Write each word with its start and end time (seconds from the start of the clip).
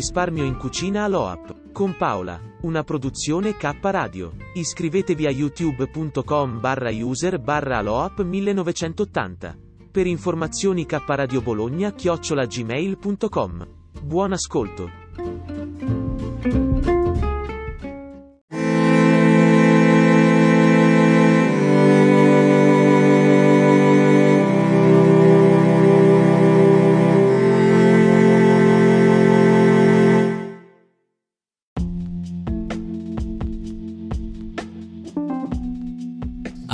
Risparmio 0.00 0.44
in 0.44 0.56
cucina 0.56 1.04
all'OAP. 1.04 1.72
Con 1.72 1.94
Paola. 1.94 2.40
Una 2.62 2.82
produzione 2.82 3.58
K 3.58 3.76
Radio. 3.82 4.32
Iscrivetevi 4.54 5.26
a 5.26 5.30
youtube.com 5.30 6.58
barra 6.58 6.88
user 6.90 7.38
barra 7.38 7.76
aloap 7.76 8.22
1980. 8.22 9.58
Per 9.90 10.06
informazioni 10.06 10.86
K 10.86 11.02
Radio 11.06 11.42
Bologna 11.42 11.92
chiocciola 11.92 12.46
gmail.com. 12.46 13.68
Buon 14.02 14.32
ascolto. 14.32 15.59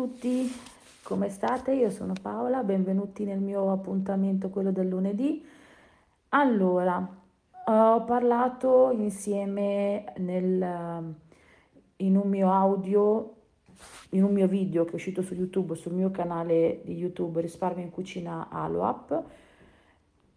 Tutti, 0.00 0.50
come 1.02 1.28
state? 1.28 1.72
Io 1.72 1.90
sono 1.90 2.14
Paola, 2.22 2.62
benvenuti 2.62 3.24
nel 3.24 3.38
mio 3.38 3.70
appuntamento, 3.70 4.48
quello 4.48 4.72
del 4.72 4.88
lunedì. 4.88 5.44
Allora, 6.30 7.06
ho 7.66 8.04
parlato 8.04 8.92
insieme 8.92 10.10
nel, 10.16 11.14
in 11.96 12.16
un 12.16 12.28
mio 12.30 12.50
audio, 12.50 13.34
in 14.12 14.24
un 14.24 14.32
mio 14.32 14.48
video 14.48 14.86
che 14.86 14.92
è 14.92 14.94
uscito 14.94 15.20
su 15.20 15.34
YouTube, 15.34 15.74
sul 15.74 15.92
mio 15.92 16.10
canale 16.10 16.80
di 16.82 16.94
YouTube 16.94 17.42
Risparmio 17.42 17.84
in 17.84 17.90
Cucina 17.90 18.48
Aloap, 18.50 19.22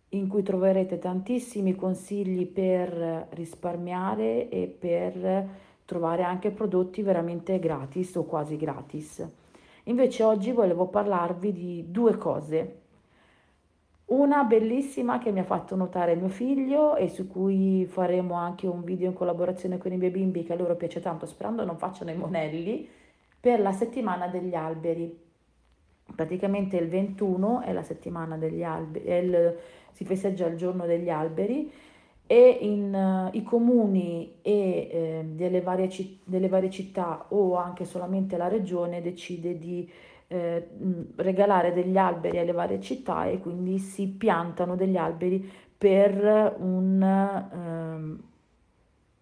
in 0.09 0.27
cui 0.27 0.43
troverete 0.43 0.99
tantissimi 0.99 1.73
consigli 1.73 2.45
per 2.47 3.29
risparmiare 3.29 4.49
e 4.49 4.67
per 4.67 5.47
trovare 5.85 6.23
anche 6.23 6.51
prodotti 6.51 7.01
veramente 7.01 7.57
gratis 7.59 8.13
o 8.15 8.25
quasi 8.25 8.57
gratis. 8.57 9.25
Invece 9.83 10.23
oggi 10.23 10.51
volevo 10.51 10.87
parlarvi 10.87 11.51
di 11.51 11.85
due 11.89 12.17
cose. 12.17 12.79
Una 14.05 14.43
bellissima 14.43 15.17
che 15.17 15.31
mi 15.31 15.39
ha 15.39 15.43
fatto 15.43 15.75
notare 15.75 16.15
mio 16.15 16.29
figlio 16.29 16.95
e 16.95 17.09
su 17.09 17.27
cui 17.27 17.85
faremo 17.85 18.35
anche 18.35 18.67
un 18.67 18.83
video 18.83 19.09
in 19.09 19.15
collaborazione 19.15 19.77
con 19.77 19.91
i 19.91 19.97
miei 19.97 20.11
bimbi 20.11 20.43
che 20.43 20.53
a 20.53 20.55
loro 20.55 20.75
piace 20.75 21.01
tanto, 21.01 21.25
sperando 21.25 21.65
non 21.65 21.77
facciano 21.77 22.11
i 22.11 22.15
monelli, 22.15 22.87
per 23.39 23.59
la 23.59 23.73
settimana 23.73 24.27
degli 24.27 24.55
alberi. 24.55 25.19
Praticamente 26.15 26.77
il 26.77 26.87
21 26.87 27.61
è 27.61 27.73
la 27.73 27.83
settimana 27.83 28.37
degli 28.37 28.63
alberi, 28.63 29.11
il, 29.11 29.57
si 29.91 30.05
festeggia 30.05 30.47
il 30.47 30.55
giorno 30.55 30.85
degli 30.85 31.09
alberi 31.09 31.71
e 32.25 32.57
in, 32.61 32.93
uh, 32.93 33.35
i 33.35 33.43
comuni 33.43 34.35
e 34.41 34.51
eh, 34.51 35.25
delle, 35.33 35.61
varie 35.61 35.89
delle, 36.23 36.47
varie 36.47 36.69
città 36.69 37.25
o 37.29 37.55
anche 37.55 37.85
solamente 37.85 38.37
la 38.37 38.47
regione 38.47 39.01
decide 39.01 39.57
di 39.57 39.89
eh, 40.27 40.67
regalare 41.17 41.73
degli 41.73 41.97
alberi 41.97 42.39
alle 42.39 42.53
varie 42.53 42.79
città 42.79 43.25
e 43.27 43.39
quindi 43.39 43.77
si 43.77 44.07
piantano 44.07 44.75
degli 44.75 44.97
alberi 44.97 45.47
per 45.77 46.55
un 46.59 47.01
eh, 47.01 48.23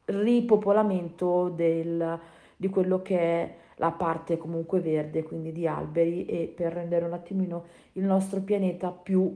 ripopolamento 0.05 1.49
del, 1.49 2.19
di 2.55 2.69
quello 2.69 3.01
che 3.01 3.19
è 3.19 3.55
la 3.75 3.91
parte 3.91 4.37
comunque 4.37 4.79
verde, 4.79 5.23
quindi 5.23 5.51
di 5.51 5.67
alberi 5.67 6.25
e 6.25 6.53
per 6.55 6.73
rendere 6.73 7.05
un 7.05 7.13
attimino 7.13 7.65
il 7.93 8.03
nostro 8.03 8.41
pianeta 8.41 8.91
più 8.91 9.35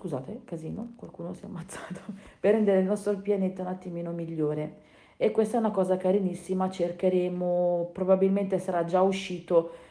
scusate, 0.00 0.40
casino, 0.44 0.94
qualcuno 0.96 1.34
si 1.34 1.42
è 1.42 1.46
ammazzato, 1.46 2.00
per 2.40 2.54
rendere 2.54 2.80
il 2.80 2.86
nostro 2.86 3.14
pianeta 3.18 3.60
un 3.60 3.68
attimino 3.68 4.12
migliore. 4.12 4.88
E 5.18 5.30
questa 5.30 5.58
è 5.58 5.60
una 5.60 5.70
cosa 5.70 5.98
carinissima, 5.98 6.70
cercheremo, 6.70 7.90
probabilmente 7.92 8.58
sarà 8.58 8.84
già 8.84 9.02
uscito 9.02 9.88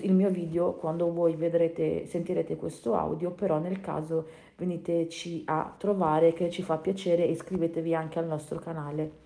il 0.00 0.14
mio 0.14 0.30
video 0.30 0.72
quando 0.72 1.12
voi 1.12 1.36
vedrete, 1.36 2.06
sentirete 2.06 2.56
questo 2.56 2.94
audio, 2.94 3.32
però 3.32 3.58
nel 3.58 3.82
caso 3.82 4.26
veniteci 4.56 5.42
a 5.44 5.74
trovare 5.76 6.32
che 6.32 6.48
ci 6.48 6.62
fa 6.62 6.78
piacere, 6.78 7.24
iscrivetevi 7.24 7.94
anche 7.94 8.18
al 8.18 8.26
nostro 8.26 8.58
canale 8.58 9.22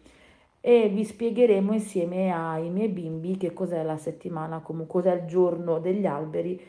e 0.61 0.89
vi 0.89 1.05
spiegheremo 1.05 1.73
insieme 1.73 2.33
ai 2.33 2.71
miei 2.71 2.89
bimbi 2.89 3.37
che 3.37 3.53
cos'è 3.53 3.85
la 3.85 3.97
settimana, 3.97 4.59
comunque 4.59 5.01
cos'è 5.01 5.15
il 5.15 5.27
giorno 5.27 5.79
degli 5.79 6.07
alberi 6.07 6.61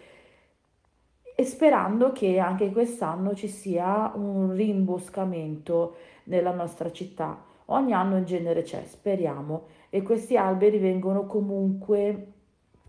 e 1.39 1.45
sperando 1.45 2.11
che 2.11 2.37
anche 2.37 2.69
quest'anno 2.69 3.33
ci 3.33 3.47
sia 3.47 4.11
un 4.13 4.51
rimboscamento 4.53 5.95
nella 6.25 6.51
nostra 6.51 6.91
città. 6.91 7.45
Ogni 7.67 7.93
anno 7.93 8.17
in 8.17 8.25
genere 8.25 8.63
c'è, 8.63 8.83
speriamo, 8.83 9.67
e 9.89 10.01
questi 10.01 10.35
alberi 10.35 10.79
vengono 10.79 11.27
comunque, 11.27 12.33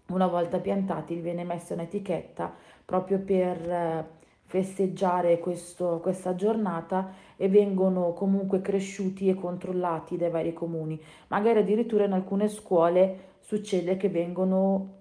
una 0.09 0.27
volta 0.27 0.59
piantati, 0.59 1.15
viene 1.15 1.45
messa 1.45 1.75
un'etichetta 1.75 2.53
proprio 2.85 3.21
per 3.21 3.71
eh, 3.71 4.05
festeggiare 4.47 5.39
questo, 5.39 6.01
questa 6.03 6.35
giornata 6.35 7.13
e 7.37 7.49
vengono 7.49 8.15
comunque 8.15 8.61
cresciuti 8.61 9.29
e 9.29 9.37
controllati 9.37 10.17
dai 10.17 10.31
vari 10.31 10.53
comuni. 10.53 11.01
Magari 11.29 11.61
addirittura 11.61 12.03
in 12.03 12.15
alcune 12.15 12.49
scuole 12.49 13.37
succede 13.39 13.97
che 13.97 14.09
vengono 14.09 15.00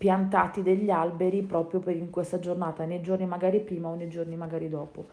piantati 0.00 0.62
degli 0.62 0.88
alberi 0.88 1.42
proprio 1.42 1.78
per 1.78 1.94
in 1.94 2.08
questa 2.08 2.38
giornata, 2.38 2.86
nei 2.86 3.02
giorni 3.02 3.26
magari 3.26 3.60
prima 3.60 3.88
o 3.88 3.94
nei 3.94 4.08
giorni 4.08 4.34
magari 4.34 4.70
dopo. 4.70 5.08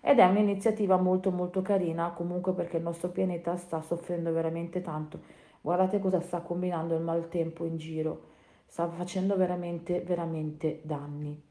Ed 0.00 0.20
è 0.20 0.24
un'iniziativa 0.24 0.96
molto 0.96 1.32
molto 1.32 1.60
carina 1.60 2.10
comunque 2.10 2.52
perché 2.52 2.76
il 2.76 2.84
nostro 2.84 3.08
pianeta 3.08 3.56
sta 3.56 3.80
soffrendo 3.80 4.32
veramente 4.32 4.80
tanto. 4.80 5.18
Guardate 5.60 5.98
cosa 5.98 6.20
sta 6.20 6.38
combinando 6.38 6.94
il 6.94 7.02
maltempo 7.02 7.64
in 7.64 7.78
giro, 7.78 8.26
sta 8.66 8.88
facendo 8.88 9.34
veramente 9.34 10.02
veramente 10.02 10.82
danni. 10.84 11.42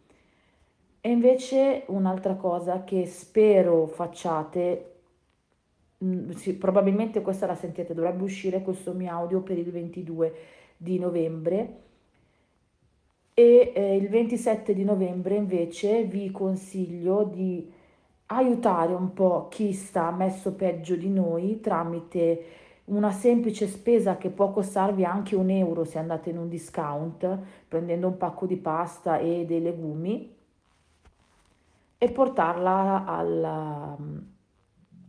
E 1.01 1.09
invece 1.09 1.83
un'altra 1.87 2.35
cosa 2.35 2.85
che 2.85 3.05
spero 3.05 3.85
facciate, 3.87 4.99
mm, 6.05 6.29
sì, 6.31 6.55
probabilmente 6.55 7.21
questa 7.21 7.47
la 7.47 7.55
sentite, 7.55 7.93
dovrebbe 7.93 8.23
uscire 8.23 8.61
questo 8.61 8.93
mio 8.93 9.11
audio 9.11 9.41
per 9.41 9.57
il 9.57 9.71
22 9.71 10.33
di 10.77 10.97
novembre 10.99 11.81
e 13.39 13.71
eh, 13.75 13.95
il 13.95 14.09
27 14.09 14.73
di 14.73 14.83
novembre 14.83 15.35
invece 15.35 16.05
vi 16.05 16.31
consiglio 16.31 17.23
di 17.23 17.71
aiutare 18.25 18.93
un 18.93 19.13
po' 19.13 19.47
chi 19.47 19.73
sta 19.73 20.09
messo 20.09 20.53
peggio 20.53 20.95
di 20.95 21.07
noi 21.07 21.59
tramite 21.59 22.45
una 22.85 23.11
semplice 23.11 23.67
spesa 23.67 24.17
che 24.17 24.31
può 24.31 24.49
costarvi 24.51 25.05
anche 25.05 25.35
un 25.35 25.51
euro 25.51 25.83
se 25.83 25.99
andate 25.99 26.31
in 26.31 26.39
un 26.39 26.49
discount 26.49 27.39
prendendo 27.67 28.07
un 28.07 28.17
pacco 28.17 28.47
di 28.47 28.57
pasta 28.57 29.19
e 29.19 29.45
dei 29.45 29.61
legumi 29.61 30.35
e 31.99 32.09
portarla 32.09 33.05
al, 33.05 33.95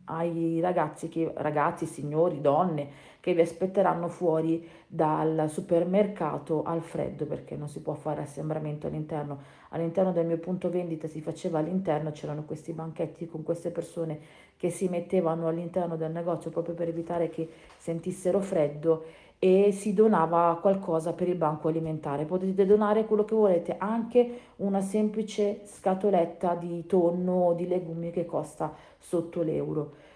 ai 0.09 0.61
ragazzi, 0.61 1.09
che, 1.09 1.33
ragazzi, 1.37 1.87
signori, 1.87 2.41
donne 2.41 3.07
che 3.21 3.35
vi 3.35 3.41
aspetteranno 3.41 4.09
fuori 4.09 4.67
dal 4.87 5.47
supermercato 5.51 6.63
al 6.63 6.83
freddo 6.83 7.27
perché 7.27 7.57
non 7.57 7.69
si 7.69 7.81
può 7.81 7.95
fare 7.95 8.23
assembramento 8.23 8.87
all'interno. 8.87 9.39
All'interno 9.71 10.13
del 10.13 10.27
mio 10.27 10.39
punto 10.39 10.71
vendita 10.71 11.07
si 11.07 11.21
faceva 11.21 11.59
all'interno, 11.59 12.11
c'erano 12.11 12.45
questi 12.45 12.73
banchetti 12.73 13.27
con 13.27 13.43
queste 13.43 13.71
persone 13.71 14.19
che 14.57 14.71
si 14.71 14.89
mettevano 14.89 15.47
all'interno 15.47 15.97
del 15.97 16.11
negozio 16.11 16.51
proprio 16.51 16.75
per 16.75 16.89
evitare 16.89 17.29
che 17.29 17.49
sentissero 17.77 18.41
freddo 18.41 19.05
e 19.39 19.71
si 19.71 19.95
donava 19.95 20.59
qualcosa 20.61 21.13
per 21.13 21.29
il 21.29 21.37
banco 21.37 21.69
alimentare. 21.69 22.25
Potete 22.25 22.67
donare 22.67 23.05
quello 23.05 23.25
che 23.25 23.35
volete, 23.35 23.77
anche 23.79 24.41
una 24.57 24.81
semplice 24.81 25.61
scatoletta 25.65 26.55
di 26.55 26.87
tonno 26.87 27.45
o 27.45 27.53
di 27.55 27.69
legumi 27.69 28.11
che 28.11 28.27
costa 28.27 28.73
sotto 28.99 29.43
l'euro. 29.43 30.07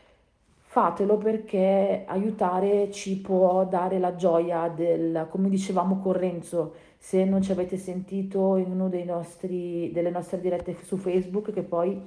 Fatelo 0.73 1.19
perché 1.19 2.05
aiutare 2.07 2.91
ci 2.91 3.21
può 3.21 3.67
dare 3.67 3.99
la 3.99 4.17
gioia 4.17 4.69
del, 4.69 5.27
come 5.29 5.51
dicevamo 5.51 5.99
con 5.99 6.15
Renzo, 6.15 6.75
se 6.97 7.25
non 7.25 7.43
ci 7.43 7.53
avete 7.53 7.77
sentito 7.77 8.57
in 8.57 8.71
una 8.71 8.89
delle 8.89 9.05
nostre 10.11 10.41
dirette 10.41 10.77
su 10.83 10.97
Facebook 10.97 11.53
che 11.53 11.63
poi 11.63 12.01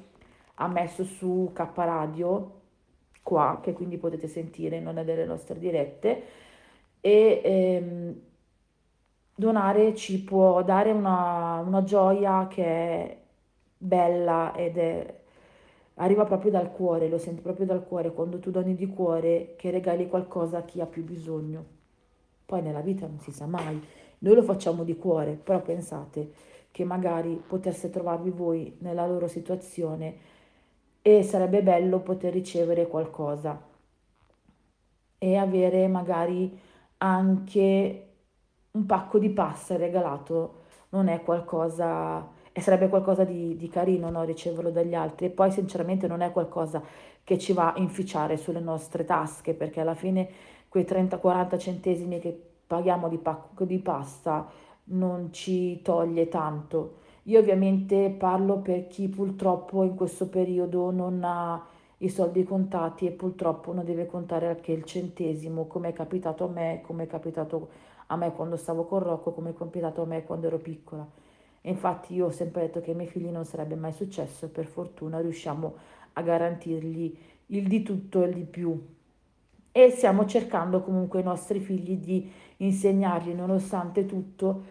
ha 0.56 0.68
messo 0.68 1.04
su 1.04 1.52
K 1.54 1.68
Radio 1.76 2.52
qua, 3.22 3.60
che 3.62 3.74
quindi 3.74 3.98
potete 3.98 4.28
sentire 4.28 4.78
in 4.78 4.88
una 4.88 5.04
delle 5.04 5.26
nostre 5.26 5.60
dirette 5.60 6.24
e 7.06 7.42
ehm, 7.44 8.16
donare 9.36 9.94
ci 9.94 10.24
può 10.24 10.64
dare 10.64 10.92
una, 10.92 11.62
una 11.64 11.84
gioia 11.84 12.48
che 12.48 12.66
è 12.66 13.18
bella 13.78 14.56
ed 14.56 14.78
è 14.80 15.20
arriva 15.98 16.26
proprio 16.26 16.50
dal 16.50 16.72
cuore, 16.72 17.08
lo 17.08 17.20
senti 17.20 17.42
proprio 17.42 17.68
dal 17.68 17.86
cuore 17.86 18.12
quando 18.12 18.40
tu 18.40 18.50
doni 18.50 18.74
di 18.74 18.88
cuore 18.88 19.54
che 19.56 19.70
regali 19.70 20.10
qualcosa 20.10 20.58
a 20.58 20.64
chi 20.64 20.82
ha 20.82 20.88
più 20.88 21.04
bisogno. 21.04 21.64
Poi 22.44 22.64
nella 22.64 22.82
vita 22.82 23.06
non 23.06 23.20
si 23.20 23.32
sa 23.32 23.46
mai, 23.46 23.80
noi 24.20 24.34
lo 24.34 24.42
facciamo 24.42 24.84
di 24.84 24.98
cuore, 24.98 25.34
però 25.34 25.62
pensate 25.62 26.32
che 26.72 26.84
magari 26.86 27.40
potesse 27.48 27.92
trovarvi 27.92 28.32
voi 28.32 28.78
nella 28.80 29.06
loro 29.06 29.28
situazione 29.28 30.16
e 31.04 31.22
sarebbe 31.22 31.62
bello 31.62 32.00
poter 32.00 32.34
ricevere 32.34 32.88
qualcosa 32.88 33.62
e 35.20 35.36
avere 35.38 35.88
magari 35.88 36.65
anche 36.98 38.10
un 38.72 38.86
pacco 38.86 39.20
di 39.20 39.30
pasta 39.30 39.78
regalato 39.78 40.64
non 40.90 41.08
è 41.08 41.22
qualcosa 41.24 42.34
e 42.52 42.62
sarebbe 42.62 42.88
qualcosa 42.88 43.24
di, 43.26 43.58
di 43.58 43.68
carino 43.68 44.10
no? 44.10 44.24
riceverlo 44.24 44.72
dagli 44.72 44.96
altri 44.96 45.26
e 45.26 45.30
poi 45.30 45.52
sinceramente 45.52 46.08
non 46.08 46.22
è 46.22 46.32
qualcosa 46.32 46.82
che 47.24 47.38
ci 47.38 47.54
va 47.54 47.74
a 47.74 47.80
inficiare 47.80 48.38
sulle 48.38 48.60
nostre 48.60 49.04
tasche 49.04 49.54
perché 49.54 49.82
alla 49.82 49.96
fine 49.96 50.30
quei 50.70 50.86
30-40 50.86 51.60
centesimi 51.60 52.20
che 52.20 52.38
paghiamo 52.68 53.10
di 53.10 53.18
pacco 53.18 53.66
di 53.66 53.80
pasta 53.80 54.50
non 54.86 55.34
ci 55.34 55.82
toglie 55.82 56.28
tanto. 56.28 56.98
Io 57.24 57.40
ovviamente 57.40 58.10
parlo 58.10 58.60
per 58.60 58.88
chi 58.88 59.08
purtroppo 59.08 59.84
in 59.84 59.96
questo 59.96 60.30
periodo 60.30 60.92
non 60.92 61.24
ha 61.24 61.66
i 62.00 62.10
soldi 62.10 62.44
contati 62.44 63.06
e 63.06 63.12
purtroppo 63.12 63.74
non 63.74 63.86
deve 63.86 64.06
contare 64.06 64.48
anche 64.48 64.72
il 64.72 64.84
centesimo, 64.84 65.66
come 65.68 65.90
è 65.90 65.94
capitato 65.94 66.46
a 66.46 66.50
me, 66.50 66.82
come 66.84 67.04
è 67.04 67.08
capitato 67.08 67.70
a 68.08 68.16
me 68.16 68.34
quando 68.34 68.58
stavo 68.58 68.86
con 68.86 69.00
Rocco, 69.00 69.32
come 69.32 69.52
è 69.52 69.54
capitato 69.54 70.02
a 70.02 70.06
me 70.06 70.24
quando 70.24 70.48
ero 70.48 70.58
piccola. 70.58 71.08
E 71.62 71.70
infatti 71.70 72.14
io 72.14 72.28
ho 72.28 72.32
sempre 72.32 72.62
detto 72.64 72.82
che 72.82 72.92
ai 72.92 72.96
miei 72.96 73.10
figli 73.10 73.30
non 73.30 73.46
sarebbe 73.46 73.76
mai 73.76 73.92
successo 73.92 74.50
per 74.50 74.66
fortuna 74.66 75.20
riusciamo 75.20 75.76
a 76.14 76.22
garantirgli 76.22 77.18
il 77.48 77.68
di 77.68 77.82
tutto 77.82 78.24
e 78.24 78.28
il 78.28 78.36
di 78.36 78.44
più. 78.44 78.80
E 79.72 79.90
stiamo 79.90 80.26
cercando 80.26 80.82
comunque 80.82 81.20
ai 81.20 81.26
nostri 81.26 81.60
figli 81.60 81.98
di 81.98 82.32
insegnargli, 82.58 83.32
nonostante 83.32 84.06
tutto, 84.06 84.64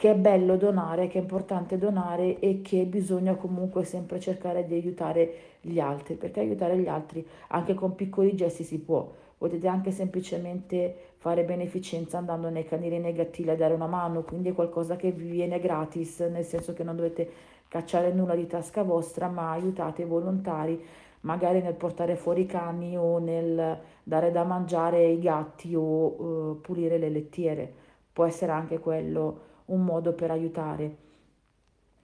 che 0.00 0.12
è 0.12 0.14
bello 0.14 0.56
donare, 0.56 1.08
che 1.08 1.18
è 1.18 1.20
importante 1.20 1.76
donare 1.76 2.38
e 2.38 2.62
che 2.62 2.86
bisogna 2.86 3.34
comunque 3.34 3.84
sempre 3.84 4.18
cercare 4.18 4.64
di 4.64 4.72
aiutare 4.72 5.34
gli 5.60 5.78
altri, 5.78 6.14
perché 6.14 6.40
aiutare 6.40 6.78
gli 6.78 6.88
altri 6.88 7.22
anche 7.48 7.74
con 7.74 7.94
piccoli 7.94 8.34
gesti 8.34 8.64
si 8.64 8.78
può. 8.78 9.06
Potete 9.36 9.68
anche 9.68 9.90
semplicemente 9.90 10.96
fare 11.18 11.44
beneficenza 11.44 12.16
andando 12.16 12.48
nei 12.48 12.64
canili 12.64 12.98
negativi 12.98 13.50
a 13.50 13.56
dare 13.56 13.74
una 13.74 13.88
mano, 13.88 14.22
quindi 14.22 14.48
è 14.48 14.54
qualcosa 14.54 14.96
che 14.96 15.10
vi 15.10 15.28
viene 15.28 15.60
gratis, 15.60 16.20
nel 16.20 16.44
senso 16.44 16.72
che 16.72 16.82
non 16.82 16.96
dovete 16.96 17.30
cacciare 17.68 18.10
nulla 18.10 18.34
di 18.34 18.46
tasca 18.46 18.82
vostra, 18.82 19.28
ma 19.28 19.50
aiutate 19.50 20.00
i 20.00 20.06
volontari 20.06 20.82
magari 21.24 21.60
nel 21.60 21.74
portare 21.74 22.16
fuori 22.16 22.40
i 22.40 22.46
cani 22.46 22.96
o 22.96 23.18
nel 23.18 23.78
dare 24.02 24.30
da 24.30 24.44
mangiare 24.44 25.04
ai 25.04 25.18
gatti 25.18 25.74
o 25.74 25.82
uh, 25.82 26.60
pulire 26.62 26.96
le 26.96 27.10
lettiere. 27.10 27.70
Può 28.10 28.24
essere 28.24 28.52
anche 28.52 28.78
quello 28.78 29.48
un 29.70 29.84
modo 29.84 30.12
per 30.12 30.30
aiutare. 30.30 30.96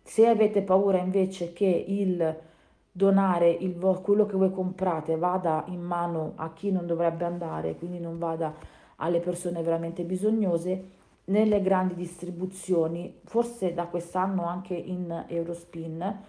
Se 0.03 0.27
avete 0.27 0.63
paura 0.63 0.99
invece 0.99 1.53
che 1.53 1.67
il 1.67 2.37
donare 2.91 3.51
il 3.51 3.75
quello 4.03 4.25
che 4.25 4.37
voi 4.37 4.51
comprate 4.51 5.17
vada 5.17 5.65
in 5.69 5.83
mano 5.83 6.33
a 6.37 6.53
chi 6.55 6.71
non 6.71 6.87
dovrebbe 6.87 7.25
andare, 7.25 7.77
quindi 7.77 7.99
non 7.99 8.19
vada 8.19 8.55
alle 8.97 9.21
persone 9.21 9.63
veramente 9.63 10.03
bisognose, 10.03 10.95
nelle 11.27 11.61
grandi 11.61 11.95
distribuzioni, 11.95 13.19
forse 13.25 13.75
da 13.75 13.85
quest'anno 13.87 14.47
anche 14.47 14.75
in 14.75 15.25
Eurospin, 15.27 16.21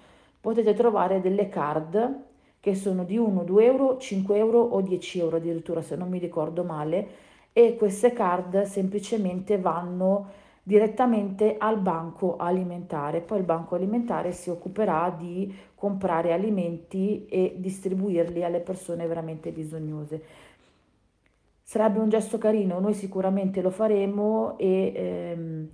potete 0.41 0.73
trovare 0.73 1.21
delle 1.21 1.49
card 1.49 2.23
che 2.59 2.75
sono 2.75 3.03
di 3.03 3.15
1, 3.17 3.43
2 3.43 3.65
euro, 3.65 3.97
5 3.97 4.37
euro 4.37 4.59
o 4.59 4.81
10 4.81 5.19
euro 5.19 5.37
addirittura 5.37 5.81
se 5.81 5.95
non 5.95 6.09
mi 6.09 6.17
ricordo 6.19 6.63
male 6.63 7.07
e 7.53 7.75
queste 7.75 8.11
card 8.11 8.63
semplicemente 8.63 9.57
vanno 9.57 10.45
direttamente 10.67 11.55
al 11.57 11.79
banco 11.79 12.35
alimentare. 12.35 13.21
Poi 13.21 13.37
il 13.37 13.45
banco 13.45 13.75
alimentare 13.75 14.33
si 14.33 14.49
occuperà 14.49 15.15
di 15.17 15.55
comprare 15.73 16.33
alimenti 16.33 17.25
e 17.27 17.55
distribuirli 17.55 18.43
alle 18.43 18.59
persone 18.59 19.07
veramente 19.07 19.51
bisognose. 19.51 20.21
Sarebbe 21.63 21.99
un 21.99 22.09
gesto 22.09 22.37
carino, 22.37 22.81
noi 22.81 22.93
sicuramente 22.93 23.61
lo 23.61 23.69
faremo 23.69 24.57
e 24.57 24.91
ehm, 24.93 25.69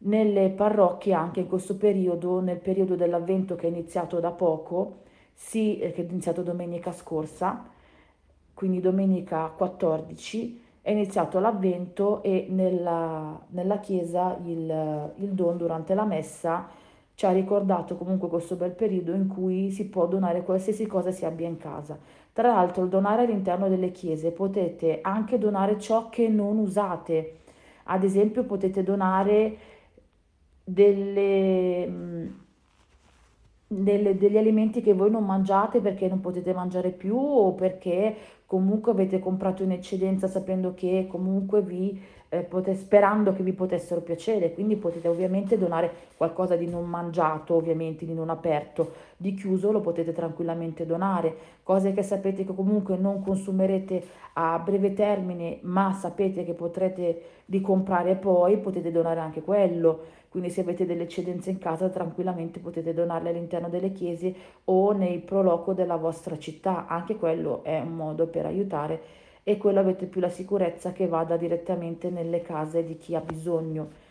nelle 0.00 0.50
parrocchie 0.50 1.14
anche 1.14 1.40
in 1.40 1.48
questo 1.48 1.78
periodo, 1.78 2.40
nel 2.40 2.58
periodo 2.58 2.96
dell'avvento 2.96 3.54
che 3.54 3.68
è 3.68 3.70
iniziato 3.70 4.20
da 4.20 4.32
poco, 4.32 5.04
sì, 5.32 5.78
eh, 5.78 5.92
che 5.92 6.02
è 6.02 6.10
iniziato 6.10 6.42
domenica 6.42 6.92
scorsa, 6.92 7.70
quindi 8.52 8.80
domenica 8.80 9.46
14, 9.46 10.63
è 10.84 10.90
iniziato 10.90 11.40
l'avvento 11.40 12.22
e 12.22 12.44
nella, 12.50 13.40
nella 13.48 13.78
chiesa 13.78 14.36
il, 14.44 15.12
il 15.16 15.30
Don 15.30 15.56
durante 15.56 15.94
la 15.94 16.04
messa 16.04 16.68
ci 17.14 17.24
ha 17.24 17.32
ricordato 17.32 17.96
comunque 17.96 18.28
questo 18.28 18.56
bel 18.56 18.72
periodo 18.72 19.14
in 19.14 19.26
cui 19.26 19.70
si 19.70 19.86
può 19.86 20.06
donare 20.06 20.42
qualsiasi 20.42 20.86
cosa 20.86 21.10
si 21.10 21.24
abbia 21.24 21.48
in 21.48 21.56
casa. 21.56 21.98
Tra 22.34 22.48
l'altro, 22.48 22.84
donare 22.84 23.22
all'interno 23.22 23.70
delle 23.70 23.92
chiese 23.92 24.30
potete 24.30 24.98
anche 25.00 25.38
donare 25.38 25.78
ciò 25.80 26.10
che 26.10 26.28
non 26.28 26.58
usate. 26.58 27.38
Ad 27.84 28.04
esempio, 28.04 28.44
potete 28.44 28.82
donare 28.82 29.56
delle, 30.62 31.86
mm, 31.86 32.26
delle, 33.82 34.16
degli 34.16 34.36
alimenti 34.36 34.80
che 34.80 34.94
voi 34.94 35.10
non 35.10 35.24
mangiate 35.24 35.80
perché 35.80 36.08
non 36.08 36.20
potete 36.20 36.52
mangiare 36.52 36.90
più 36.90 37.16
o 37.16 37.52
perché 37.54 38.14
comunque 38.46 38.92
avete 38.92 39.18
comprato 39.18 39.62
in 39.62 39.72
eccedenza 39.72 40.28
sapendo 40.28 40.74
che 40.74 41.06
comunque 41.08 41.62
vi 41.62 42.00
eh, 42.34 42.40
pote- 42.40 42.74
sperando 42.74 43.32
che 43.32 43.42
vi 43.42 43.52
potessero 43.52 44.00
piacere, 44.00 44.52
quindi 44.52 44.76
potete 44.76 45.06
ovviamente 45.06 45.56
donare 45.56 45.90
qualcosa 46.16 46.56
di 46.56 46.68
non 46.68 46.88
mangiato, 46.88 47.54
ovviamente 47.54 48.04
di 48.04 48.12
non 48.12 48.28
aperto, 48.28 48.92
di 49.16 49.34
chiuso 49.34 49.70
lo 49.70 49.80
potete 49.80 50.12
tranquillamente 50.12 50.84
donare, 50.84 51.34
cose 51.62 51.92
che 51.92 52.02
sapete 52.02 52.44
che 52.44 52.54
comunque 52.54 52.96
non 52.96 53.22
consumerete 53.22 54.02
a 54.34 54.58
breve 54.58 54.92
termine, 54.94 55.58
ma 55.62 55.92
sapete 55.92 56.44
che 56.44 56.54
potrete 56.54 57.22
ricomprare 57.46 58.16
poi, 58.16 58.58
potete 58.58 58.90
donare 58.90 59.20
anche 59.20 59.42
quello. 59.42 60.22
Quindi 60.28 60.50
se 60.50 60.62
avete 60.62 60.84
delle 60.84 61.04
eccedenze 61.04 61.50
in 61.50 61.58
casa 61.58 61.88
tranquillamente 61.88 62.58
potete 62.58 62.92
donarle 62.92 63.28
all'interno 63.28 63.68
delle 63.68 63.92
chiese 63.92 64.34
o 64.64 64.90
nei 64.90 65.20
proloco 65.20 65.74
della 65.74 65.94
vostra 65.94 66.36
città, 66.38 66.86
anche 66.88 67.14
quello 67.14 67.62
è 67.62 67.78
un 67.78 67.94
modo 67.94 68.26
per 68.26 68.44
aiutare 68.44 69.22
e 69.44 69.56
quello 69.58 69.78
avete 69.78 70.06
più 70.06 70.20
la 70.20 70.30
sicurezza 70.30 70.92
che 70.92 71.06
vada 71.06 71.36
direttamente 71.36 72.10
nelle 72.10 72.40
case 72.40 72.82
di 72.82 72.96
chi 72.96 73.14
ha 73.14 73.20
bisogno. 73.20 74.02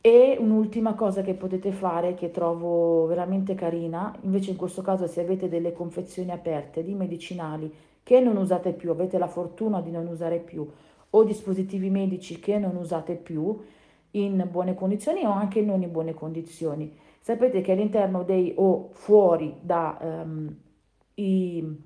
E 0.00 0.36
un'ultima 0.38 0.94
cosa 0.94 1.22
che 1.22 1.34
potete 1.34 1.72
fare 1.72 2.14
che 2.14 2.30
trovo 2.30 3.06
veramente 3.06 3.54
carina, 3.54 4.14
invece 4.20 4.52
in 4.52 4.56
questo 4.56 4.82
caso 4.82 5.06
se 5.06 5.20
avete 5.20 5.48
delle 5.48 5.72
confezioni 5.72 6.30
aperte 6.30 6.84
di 6.84 6.94
medicinali 6.94 7.72
che 8.02 8.20
non 8.20 8.36
usate 8.36 8.72
più, 8.72 8.90
avete 8.90 9.18
la 9.18 9.26
fortuna 9.26 9.80
di 9.80 9.90
non 9.90 10.06
usare 10.06 10.38
più, 10.38 10.70
o 11.10 11.24
dispositivi 11.24 11.90
medici 11.90 12.38
che 12.38 12.58
non 12.58 12.76
usate 12.76 13.14
più 13.14 13.58
in 14.12 14.46
buone 14.50 14.74
condizioni 14.74 15.24
o 15.24 15.30
anche 15.30 15.60
non 15.62 15.82
in 15.82 15.90
buone 15.90 16.14
condizioni. 16.14 16.94
Sapete 17.20 17.62
che 17.62 17.72
all'interno 17.72 18.22
dei 18.22 18.52
o 18.56 18.90
fuori 18.92 19.56
da 19.60 19.98
um, 20.00 20.54
i 21.14 21.76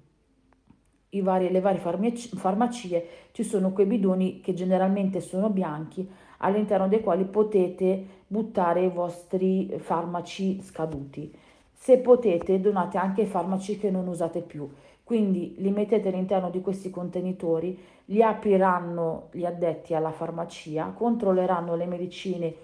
vari, 1.23 1.51
le 1.51 1.61
varie 1.61 1.81
farmacie, 1.81 2.37
farmacie 2.37 3.07
ci 3.33 3.43
sono 3.43 3.73
quei 3.73 3.87
bidoni 3.87 4.41
che 4.41 4.55
generalmente 4.55 5.21
sono 5.21 5.49
bianchi 5.51 6.09
all'interno 6.39 6.89
dei 6.89 7.01
quali 7.01 7.25
potete 7.25 8.05
buttare 8.27 8.85
i 8.85 8.91
vostri 8.91 9.75
farmaci 9.79 10.61
scaduti. 10.63 11.35
Se 11.73 11.99
potete 11.99 12.61
donate 12.61 12.99
anche 12.99 13.23
i 13.23 13.27
farmaci 13.27 13.79
che 13.79 13.91
non 13.91 14.09
usate 14.09 14.43
più, 14.43 14.69
quindi 15.05 15.55
li 15.59 15.71
mettete 15.71 16.09
all'interno 16.09 16.51
di 16.51 16.61
questi 16.61 16.91
contenitori, 16.91 17.79
li 18.07 18.23
apriranno 18.23 19.29
gli 19.33 19.45
addetti 19.45 19.95
alla 19.95 20.11
farmacia, 20.11 20.93
controlleranno 20.95 21.75
le 21.77 21.87
medicine 21.87 22.55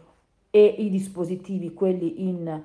e 0.50 0.64
i 0.64 0.90
dispositivi, 0.90 1.72
quelli 1.72 2.28
in 2.28 2.62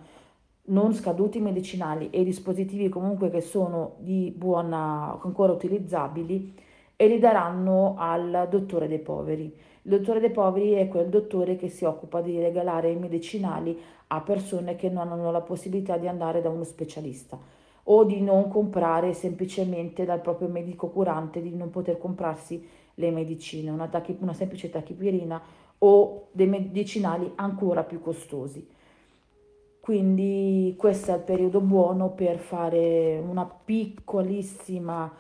non 0.70 0.94
scaduti 0.94 1.40
medicinali 1.40 2.10
e 2.10 2.24
dispositivi 2.24 2.90
comunque 2.90 3.30
che 3.30 3.42
sono 3.42 3.96
di 4.00 4.34
buona, 4.36 5.20
ancora 5.22 5.52
utilizzabili 5.52 6.54
e 6.96 7.08
li 7.08 7.20
daranno 7.20 7.96
al 7.98 8.48
dottore 8.50 8.88
dei 8.88 9.00
poveri. 9.00 9.46
Il 9.84 9.92
dottore 9.92 10.20
dei 10.20 10.32
poveri 10.32 10.74
è 10.74 10.88
quel 10.88 11.08
dottore 11.08 11.56
che 11.56 11.70
si 11.70 11.86
occupa 11.86 12.22
di 12.22 12.40
regalare 12.40 12.92
i 12.92 12.98
medicinali 12.98 13.78
a 14.08 14.22
persone 14.22 14.76
che 14.76 14.90
non 14.90 15.12
hanno 15.12 15.32
la 15.32 15.42
possibilità 15.42 15.98
di 15.98 16.08
andare 16.08 16.42
da 16.42 16.50
uno 16.50 16.64
specialista 16.64 17.40
o 17.84 18.04
di 18.04 18.22
non 18.22 18.50
comprare 18.50 19.14
semplicemente 19.14 20.06
dal 20.06 20.22
proprio 20.22 20.48
medico 20.48 20.90
curante, 20.90 21.42
di 21.42 21.56
non 21.56 21.70
poter 21.72 21.98
comprarsi 21.98 22.68
le 22.96 23.12
medicine, 23.12 23.72
una, 23.72 23.88
tachip- 23.88 24.22
una 24.22 24.34
semplice 24.34 24.70
tachipirina 24.70 25.42
o 25.80 26.28
dei 26.32 26.48
medicinali 26.48 27.32
ancora 27.36 27.84
più 27.84 28.02
costosi. 28.02 28.78
Quindi 29.90 30.76
questo 30.78 31.14
è 31.14 31.16
il 31.16 31.22
periodo 31.22 31.62
buono 31.62 32.12
per 32.12 32.38
fare 32.38 33.18
una 33.18 33.44
piccolissima 33.48 35.12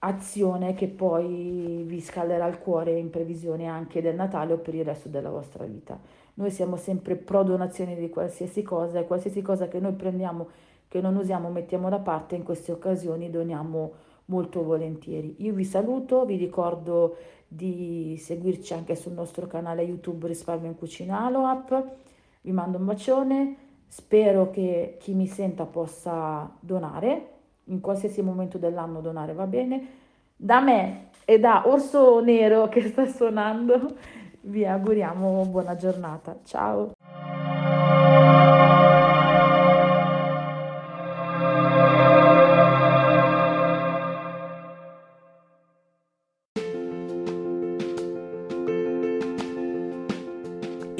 azione 0.00 0.74
che 0.74 0.86
poi 0.86 1.82
vi 1.86 1.98
scalderà 2.02 2.46
il 2.46 2.58
cuore 2.58 2.98
in 2.98 3.08
previsione 3.08 3.66
anche 3.66 4.02
del 4.02 4.16
Natale 4.16 4.52
o 4.52 4.58
per 4.58 4.74
il 4.74 4.84
resto 4.84 5.08
della 5.08 5.30
vostra 5.30 5.64
vita. 5.64 5.98
Noi 6.34 6.50
siamo 6.50 6.76
sempre 6.76 7.16
pro 7.16 7.42
donazione 7.42 7.96
di 7.96 8.10
qualsiasi 8.10 8.60
cosa 8.60 8.98
e 8.98 9.06
qualsiasi 9.06 9.40
cosa 9.40 9.66
che 9.66 9.80
noi 9.80 9.94
prendiamo, 9.94 10.48
che 10.86 11.00
non 11.00 11.16
usiamo, 11.16 11.48
mettiamo 11.48 11.88
da 11.88 12.00
parte, 12.00 12.36
in 12.36 12.42
queste 12.42 12.70
occasioni 12.70 13.30
doniamo 13.30 13.92
molto 14.26 14.62
volentieri. 14.62 15.36
Io 15.38 15.54
vi 15.54 15.64
saluto, 15.64 16.26
vi 16.26 16.36
ricordo 16.36 17.16
di 17.48 18.14
seguirci 18.18 18.74
anche 18.74 18.94
sul 18.94 19.12
nostro 19.12 19.46
canale 19.46 19.80
YouTube 19.80 20.26
Risparmio 20.26 20.68
in 20.68 20.76
Cucina 20.76 21.24
Aloap 21.24 22.02
vi 22.44 22.52
mando 22.52 22.76
un 22.76 22.84
bacione, 22.84 23.56
spero 23.88 24.50
che 24.50 24.96
chi 25.00 25.14
mi 25.14 25.26
senta 25.26 25.64
possa 25.64 26.50
donare, 26.60 27.28
in 27.64 27.80
qualsiasi 27.80 28.20
momento 28.20 28.58
dell'anno 28.58 29.00
donare 29.00 29.32
va 29.32 29.46
bene. 29.46 29.88
Da 30.36 30.60
me 30.60 31.08
e 31.24 31.38
da 31.38 31.66
Orso 31.66 32.20
Nero 32.20 32.68
che 32.68 32.82
sta 32.82 33.06
suonando 33.06 33.96
vi 34.42 34.66
auguriamo 34.66 35.46
buona 35.46 35.74
giornata. 35.74 36.36
Ciao! 36.44 36.93